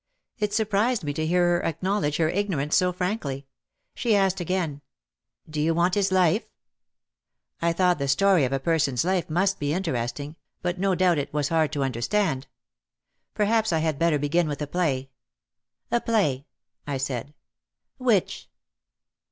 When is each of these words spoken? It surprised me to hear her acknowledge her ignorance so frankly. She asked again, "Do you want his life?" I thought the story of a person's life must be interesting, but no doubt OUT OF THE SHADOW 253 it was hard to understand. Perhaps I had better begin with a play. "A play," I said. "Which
It 0.39 0.51
surprised 0.51 1.03
me 1.03 1.13
to 1.13 1.27
hear 1.27 1.45
her 1.59 1.63
acknowledge 1.63 2.17
her 2.17 2.27
ignorance 2.27 2.75
so 2.75 2.91
frankly. 2.91 3.45
She 3.93 4.15
asked 4.15 4.39
again, 4.39 4.81
"Do 5.47 5.61
you 5.61 5.75
want 5.75 5.93
his 5.93 6.11
life?" 6.11 6.49
I 7.61 7.71
thought 7.71 7.99
the 7.99 8.07
story 8.07 8.43
of 8.43 8.51
a 8.51 8.59
person's 8.59 9.05
life 9.05 9.29
must 9.29 9.59
be 9.59 9.75
interesting, 9.75 10.37
but 10.63 10.79
no 10.79 10.95
doubt 10.95 11.19
OUT 11.19 11.27
OF 11.27 11.31
THE 11.33 11.37
SHADOW 11.37 11.37
253 11.37 11.37
it 11.37 11.37
was 11.37 11.55
hard 11.55 11.71
to 12.23 12.25
understand. 12.25 12.47
Perhaps 13.35 13.71
I 13.71 13.77
had 13.77 13.99
better 13.99 14.17
begin 14.17 14.47
with 14.47 14.63
a 14.63 14.65
play. 14.65 15.11
"A 15.91 16.01
play," 16.01 16.47
I 16.87 16.97
said. 16.97 17.35
"Which 17.99 18.49